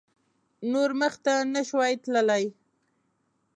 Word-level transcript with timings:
نور 0.71 0.91
مخته 1.01 1.33
نه 1.53 1.61
شوای 1.69 1.93
تللای. 2.03 2.43